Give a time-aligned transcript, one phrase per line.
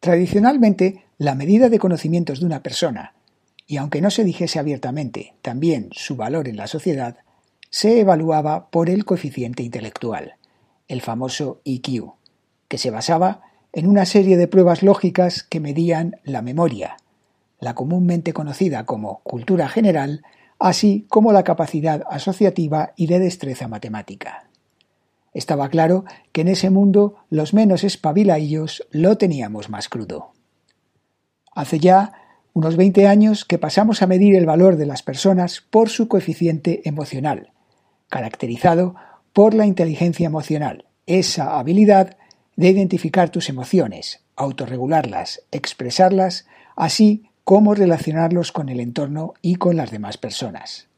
[0.00, 3.12] Tradicionalmente, la medida de conocimientos de una persona,
[3.66, 7.18] y aunque no se dijese abiertamente también su valor en la sociedad,
[7.68, 10.36] se evaluaba por el coeficiente intelectual,
[10.88, 12.14] el famoso IQ,
[12.66, 13.42] que se basaba
[13.74, 16.96] en una serie de pruebas lógicas que medían la memoria,
[17.60, 20.22] la comúnmente conocida como cultura general,
[20.58, 24.49] así como la capacidad asociativa y de destreza matemática.
[25.32, 30.32] Estaba claro que en ese mundo los menos espabilaillos lo teníamos más crudo.
[31.52, 32.12] Hace ya
[32.52, 36.82] unos 20 años que pasamos a medir el valor de las personas por su coeficiente
[36.84, 37.52] emocional,
[38.08, 38.96] caracterizado
[39.32, 42.16] por la inteligencia emocional, esa habilidad
[42.56, 49.90] de identificar tus emociones, autorregularlas, expresarlas, así como relacionarlos con el entorno y con las
[49.90, 50.89] demás personas.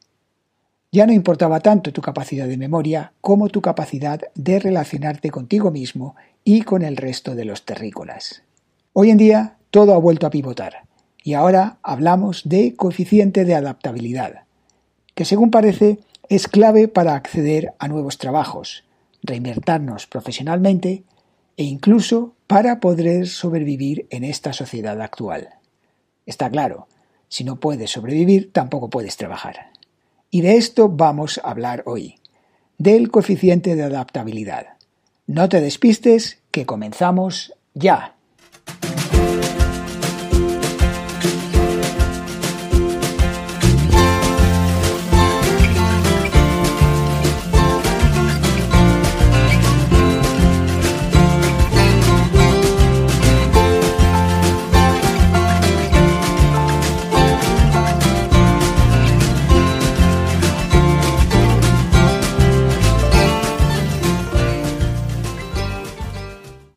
[0.94, 6.16] Ya no importaba tanto tu capacidad de memoria como tu capacidad de relacionarte contigo mismo
[6.44, 8.42] y con el resto de los terrícolas.
[8.92, 10.82] Hoy en día todo ha vuelto a pivotar
[11.24, 14.42] y ahora hablamos de coeficiente de adaptabilidad,
[15.14, 18.84] que según parece es clave para acceder a nuevos trabajos,
[19.22, 21.04] reinvertirnos profesionalmente
[21.56, 25.54] e incluso para poder sobrevivir en esta sociedad actual.
[26.26, 26.86] Está claro,
[27.30, 29.71] si no puedes sobrevivir, tampoco puedes trabajar.
[30.34, 32.18] Y de esto vamos a hablar hoy,
[32.78, 34.78] del coeficiente de adaptabilidad.
[35.26, 38.16] No te despistes, que comenzamos ya.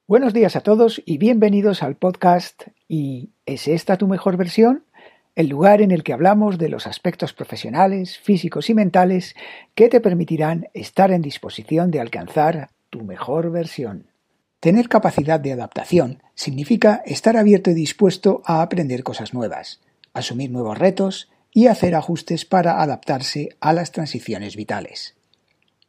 [0.08, 4.86] Buenos días a todos y bienvenidos al podcast ¿Y es esta tu mejor versión?
[5.34, 9.36] El lugar en el que hablamos de los aspectos profesionales, físicos y mentales
[9.74, 14.12] que te permitirán estar en disposición de alcanzar tu mejor versión.
[14.60, 19.82] Tener capacidad de adaptación significa estar abierto y dispuesto a aprender cosas nuevas,
[20.14, 25.16] asumir nuevos retos y hacer ajustes para adaptarse a las transiciones vitales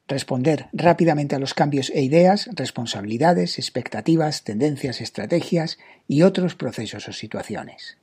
[0.09, 7.12] responder rápidamente a los cambios e ideas, responsabilidades, expectativas, tendencias, estrategias y otros procesos o
[7.12, 7.99] situaciones.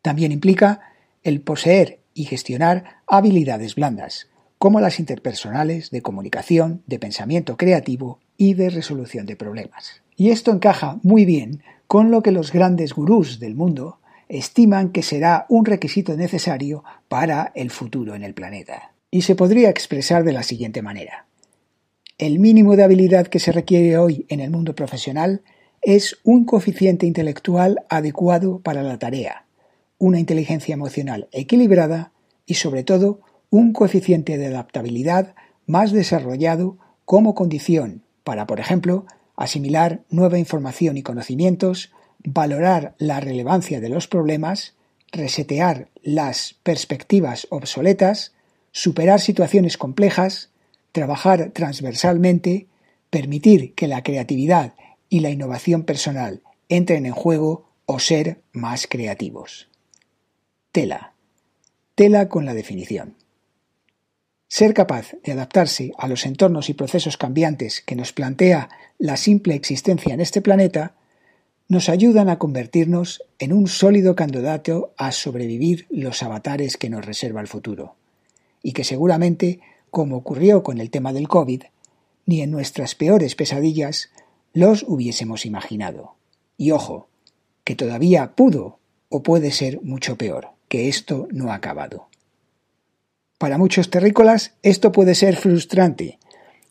[0.00, 0.80] También implica
[1.22, 4.28] el poseer y gestionar habilidades blandas,
[4.58, 10.02] como las interpersonales, de comunicación, de pensamiento creativo y de resolución de problemas.
[10.16, 15.02] Y esto encaja muy bien con lo que los grandes gurús del mundo estiman que
[15.02, 20.32] será un requisito necesario para el futuro en el planeta y se podría expresar de
[20.32, 21.26] la siguiente manera.
[22.18, 25.42] El mínimo de habilidad que se requiere hoy en el mundo profesional
[25.82, 29.44] es un coeficiente intelectual adecuado para la tarea,
[29.98, 32.10] una inteligencia emocional equilibrada
[32.46, 33.20] y sobre todo
[33.50, 35.34] un coeficiente de adaptabilidad
[35.66, 39.04] más desarrollado como condición para, por ejemplo,
[39.36, 41.92] asimilar nueva información y conocimientos,
[42.24, 44.74] valorar la relevancia de los problemas,
[45.10, 48.32] resetear las perspectivas obsoletas,
[48.72, 50.50] superar situaciones complejas,
[50.92, 52.66] trabajar transversalmente,
[53.10, 54.74] permitir que la creatividad
[55.08, 59.68] y la innovación personal entren en juego o ser más creativos.
[60.72, 61.12] Tela.
[61.94, 63.16] Tela con la definición.
[64.48, 69.54] Ser capaz de adaptarse a los entornos y procesos cambiantes que nos plantea la simple
[69.54, 70.94] existencia en este planeta
[71.68, 77.40] nos ayudan a convertirnos en un sólido candidato a sobrevivir los avatares que nos reserva
[77.40, 77.96] el futuro
[78.62, 81.62] y que seguramente, como ocurrió con el tema del COVID,
[82.26, 84.10] ni en nuestras peores pesadillas
[84.52, 86.14] los hubiésemos imaginado.
[86.56, 87.08] Y ojo,
[87.64, 88.78] que todavía pudo
[89.08, 92.08] o puede ser mucho peor, que esto no ha acabado.
[93.38, 96.18] Para muchos terrícolas esto puede ser frustrante,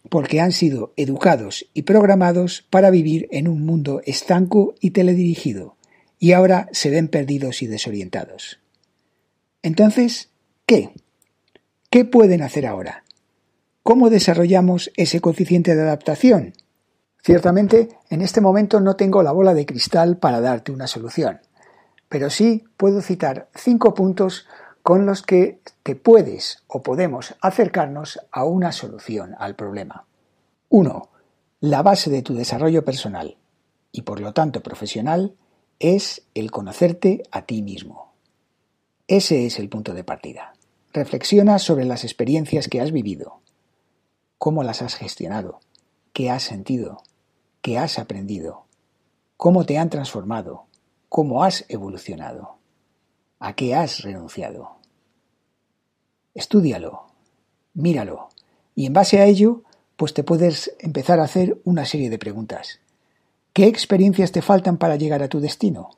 [0.09, 5.75] porque han sido educados y programados para vivir en un mundo estanco y teledirigido,
[6.17, 8.59] y ahora se ven perdidos y desorientados.
[9.63, 10.29] Entonces,
[10.65, 10.91] ¿qué?
[11.91, 13.03] ¿Qué pueden hacer ahora?
[13.83, 16.53] ¿Cómo desarrollamos ese coeficiente de adaptación?
[17.21, 21.41] Ciertamente, en este momento no tengo la bola de cristal para darte una solución,
[22.07, 24.47] pero sí puedo citar cinco puntos
[24.83, 30.05] con los que te puedes o podemos acercarnos a una solución al problema.
[30.69, 31.09] 1.
[31.59, 33.35] La base de tu desarrollo personal
[33.91, 35.35] y por lo tanto profesional
[35.77, 38.13] es el conocerte a ti mismo.
[39.07, 40.53] Ese es el punto de partida.
[40.93, 43.39] Reflexiona sobre las experiencias que has vivido,
[44.37, 45.61] cómo las has gestionado,
[46.11, 47.03] qué has sentido,
[47.61, 48.65] qué has aprendido,
[49.37, 50.65] cómo te han transformado,
[51.07, 52.57] cómo has evolucionado,
[53.39, 54.79] a qué has renunciado.
[56.33, 57.07] Estúdialo,
[57.73, 58.27] míralo,
[58.75, 59.63] y en base a ello,
[59.95, 62.81] pues te puedes empezar a hacer una serie de preguntas.
[63.53, 65.91] ¿Qué experiencias te faltan para llegar a tu destino?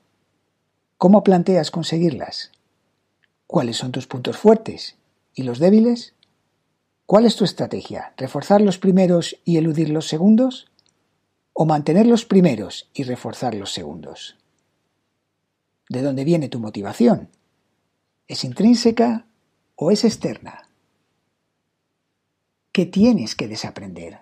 [1.00, 2.52] ¿Cómo planteas conseguirlas?
[3.54, 4.96] ¿Cuáles son tus puntos fuertes
[5.36, 6.16] y los débiles?
[7.06, 8.16] ¿Cuál es tu estrategia?
[8.18, 10.72] ¿Reforzar los primeros y eludir los segundos?
[11.54, 14.40] ¿O mantener los primeros y reforzar los segundos?
[15.88, 17.30] ¿De dónde viene tu motivación?
[18.28, 19.28] ¿Es intrínseca
[19.76, 20.68] o es externa?
[22.72, 24.22] ¿Qué tienes que desaprender?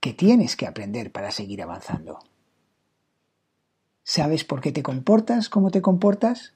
[0.00, 2.18] ¿Qué tienes que aprender para seguir avanzando?
[4.02, 6.54] ¿Sabes por qué te comportas como te comportas?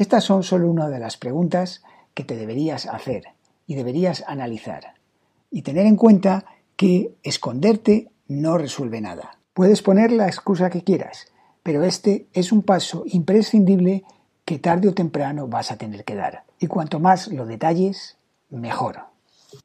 [0.00, 1.82] Estas son solo una de las preguntas
[2.14, 3.24] que te deberías hacer
[3.66, 4.94] y deberías analizar
[5.50, 9.36] y tener en cuenta que esconderte no resuelve nada.
[9.52, 11.26] Puedes poner la excusa que quieras,
[11.62, 14.04] pero este es un paso imprescindible
[14.46, 16.44] que tarde o temprano vas a tener que dar.
[16.58, 18.16] Y cuanto más lo detalles,
[18.48, 19.00] mejor.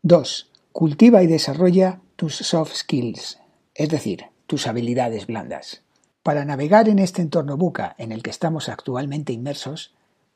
[0.01, 0.51] 2.
[0.73, 3.39] Cultiva y desarrolla tus soft skills,
[3.73, 5.83] es decir, tus habilidades blandas.
[6.23, 9.95] Para navegar en este entorno buca en el que estamos actualmente inmersos,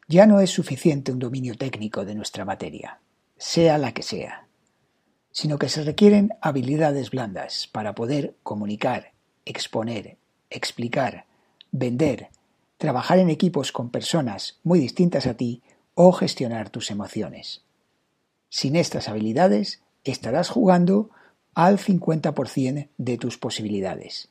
[0.09, 2.99] ya no es suficiente un dominio técnico de nuestra materia,
[3.37, 4.47] sea la que sea,
[5.31, 9.13] sino que se requieren habilidades blandas para poder comunicar,
[9.45, 10.17] exponer,
[10.49, 11.25] explicar,
[11.71, 12.29] vender,
[12.77, 15.61] trabajar en equipos con personas muy distintas a ti
[15.93, 17.63] o gestionar tus emociones.
[18.49, 21.11] Sin estas habilidades estarás jugando
[21.53, 24.29] al 50% de tus posibilidades.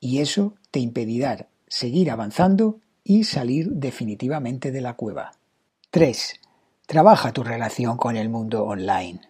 [0.00, 5.32] Y eso te impedirá seguir avanzando y salir definitivamente de la cueva.
[5.90, 6.40] 3.
[6.86, 9.20] Trabaja tu relación con el mundo online.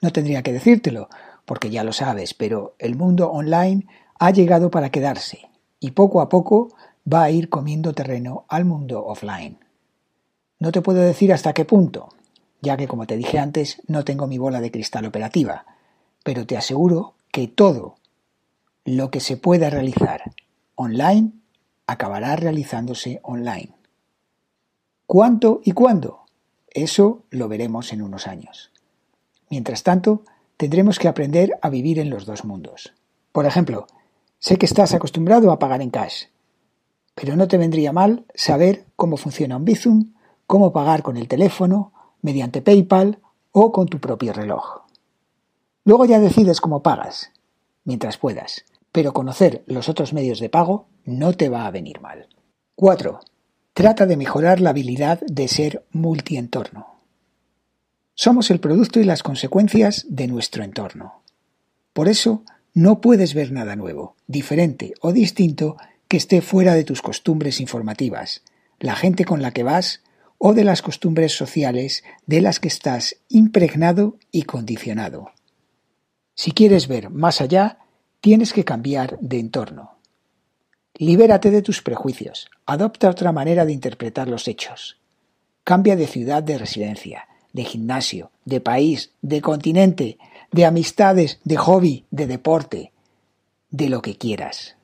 [0.00, 1.08] No tendría que decírtelo,
[1.44, 3.86] porque ya lo sabes, pero el mundo online
[4.18, 5.48] ha llegado para quedarse
[5.80, 6.68] y poco a poco
[7.10, 9.58] va a ir comiendo terreno al mundo offline.
[10.58, 12.10] No te puedo decir hasta qué punto,
[12.60, 15.64] ya que como te dije antes no tengo mi bola de cristal operativa,
[16.24, 17.96] pero te aseguro que todo
[18.84, 20.22] lo que se pueda realizar
[20.74, 21.32] online
[21.88, 23.72] acabará realizándose online.
[25.06, 26.20] ¿Cuánto y cuándo?
[26.68, 28.70] Eso lo veremos en unos años.
[29.48, 30.22] Mientras tanto,
[30.58, 32.92] tendremos que aprender a vivir en los dos mundos.
[33.32, 33.86] Por ejemplo,
[34.38, 36.26] sé que estás acostumbrado a pagar en cash,
[37.14, 40.12] pero no te vendría mal saber cómo funciona un Bizum,
[40.46, 43.18] cómo pagar con el teléfono, mediante PayPal
[43.50, 44.82] o con tu propio reloj.
[45.84, 47.32] Luego ya decides cómo pagas,
[47.84, 48.66] mientras puedas,
[48.98, 52.26] pero conocer los otros medios de pago no te va a venir mal.
[52.74, 53.20] 4.
[53.72, 57.00] Trata de mejorar la habilidad de ser multientorno.
[58.14, 61.22] Somos el producto y las consecuencias de nuestro entorno.
[61.92, 62.42] Por eso,
[62.74, 65.76] no puedes ver nada nuevo, diferente o distinto
[66.08, 68.42] que esté fuera de tus costumbres informativas,
[68.80, 70.02] la gente con la que vas
[70.38, 75.30] o de las costumbres sociales de las que estás impregnado y condicionado.
[76.34, 77.78] Si quieres ver más allá,
[78.20, 79.98] tienes que cambiar de entorno.
[80.94, 84.98] Libérate de tus prejuicios, adopta otra manera de interpretar los hechos.
[85.62, 90.18] Cambia de ciudad de residencia, de gimnasio, de país, de continente,
[90.50, 92.92] de amistades, de hobby, de deporte,
[93.70, 94.76] de lo que quieras.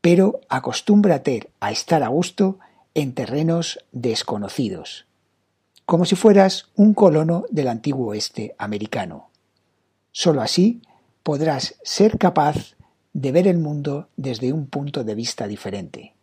[0.00, 2.58] Pero acostúmbrate a estar a gusto
[2.94, 5.06] en terrenos desconocidos,
[5.86, 9.30] como si fueras un colono del antiguo oeste americano.
[10.10, 10.82] Solo así
[11.28, 12.74] podrás ser capaz
[13.12, 16.14] de ver el mundo desde un punto de vista diferente.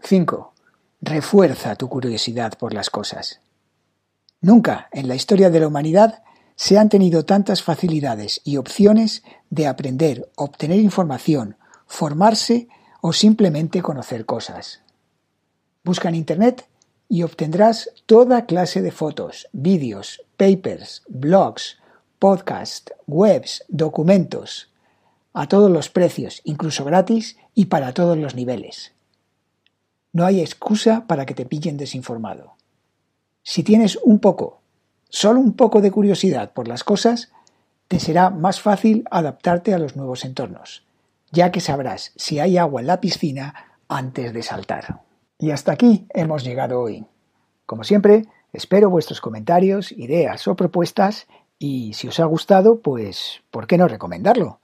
[0.00, 0.54] 5.
[1.02, 3.40] Refuerza tu curiosidad por las cosas.
[4.40, 6.22] Nunca en la historia de la humanidad
[6.56, 12.68] se han tenido tantas facilidades y opciones de aprender, obtener información, formarse
[13.02, 14.80] o simplemente conocer cosas.
[15.84, 16.66] Busca en Internet
[17.10, 21.76] y obtendrás toda clase de fotos, vídeos, papers, blogs,
[22.18, 24.70] podcasts, webs, documentos,
[25.32, 28.92] a todos los precios, incluso gratis y para todos los niveles.
[30.12, 32.54] No hay excusa para que te pillen desinformado.
[33.42, 34.60] Si tienes un poco,
[35.08, 37.32] solo un poco de curiosidad por las cosas,
[37.88, 40.84] te será más fácil adaptarte a los nuevos entornos
[41.34, 43.54] ya que sabrás si hay agua en la piscina
[43.88, 45.02] antes de saltar.
[45.38, 47.04] Y hasta aquí hemos llegado hoy.
[47.66, 51.26] Como siempre, espero vuestros comentarios, ideas o propuestas
[51.58, 54.60] y si os ha gustado, pues, ¿por qué no recomendarlo?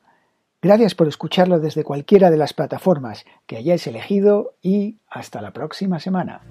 [0.63, 5.99] Gracias por escucharlo desde cualquiera de las plataformas que hayáis elegido y hasta la próxima
[6.01, 6.43] semana.